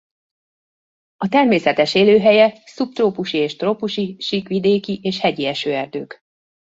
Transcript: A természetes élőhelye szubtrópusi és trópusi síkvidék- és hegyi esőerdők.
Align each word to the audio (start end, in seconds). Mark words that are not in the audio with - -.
A 1.17 1.27
természetes 1.27 1.95
élőhelye 1.95 2.61
szubtrópusi 2.65 3.37
és 3.37 3.55
trópusi 3.55 4.15
síkvidék- 4.19 4.87
és 4.87 5.19
hegyi 5.19 5.45
esőerdők. 5.45 6.19